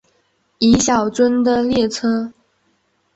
[0.59, 2.33] 去小樽的列车